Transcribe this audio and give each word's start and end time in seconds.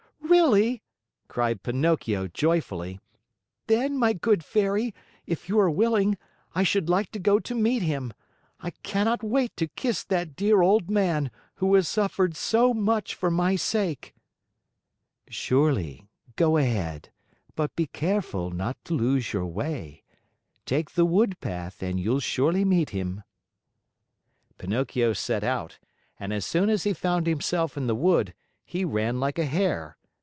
"Really?" 0.31 0.81
cried 1.27 1.61
Pinocchio 1.61 2.27
joyfully. 2.27 3.01
"Then, 3.67 3.97
my 3.97 4.13
good 4.13 4.45
Fairy, 4.45 4.95
if 5.25 5.49
you 5.49 5.59
are 5.59 5.69
willing, 5.69 6.17
I 6.55 6.63
should 6.63 6.87
like 6.89 7.11
to 7.11 7.19
go 7.19 7.37
to 7.39 7.53
meet 7.53 7.81
him. 7.81 8.13
I 8.61 8.69
cannot 8.71 9.23
wait 9.23 9.55
to 9.57 9.67
kiss 9.67 10.05
that 10.05 10.37
dear 10.37 10.61
old 10.61 10.89
man, 10.89 11.31
who 11.55 11.75
has 11.75 11.89
suffered 11.89 12.37
so 12.37 12.73
much 12.73 13.13
for 13.13 13.29
my 13.29 13.57
sake." 13.57 14.15
"Surely; 15.27 16.07
go 16.37 16.55
ahead, 16.55 17.09
but 17.53 17.75
be 17.75 17.87
careful 17.87 18.51
not 18.51 18.77
to 18.85 18.93
lose 18.93 19.33
your 19.33 19.45
way. 19.47 20.01
Take 20.65 20.91
the 20.91 21.05
wood 21.05 21.39
path 21.41 21.83
and 21.83 21.99
you'll 21.99 22.21
surely 22.21 22.63
meet 22.63 22.91
him." 22.91 23.23
Pinocchio 24.57 25.11
set 25.11 25.43
out, 25.43 25.77
and 26.17 26.31
as 26.33 26.45
soon 26.45 26.69
as 26.69 26.83
he 26.83 26.93
found 26.93 27.27
himself 27.27 27.75
in 27.75 27.87
the 27.87 27.95
wood, 27.95 28.33
he 28.63 28.85
ran 28.85 29.19
like 29.19 29.37
a 29.37 29.45
hare. 29.45 29.97